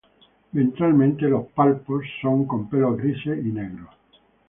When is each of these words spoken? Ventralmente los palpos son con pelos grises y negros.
Ventralmente 0.51 1.29
los 1.29 1.45
palpos 1.51 2.03
son 2.23 2.45
con 2.47 2.67
pelos 2.67 2.97
grises 2.97 3.37
y 3.45 3.49
negros. 3.51 3.91